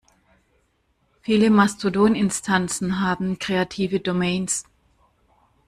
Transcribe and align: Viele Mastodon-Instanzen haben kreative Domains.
Viele 1.21 1.51
Mastodon-Instanzen 1.51 3.01
haben 3.01 3.37
kreative 3.37 3.99
Domains. 3.99 4.63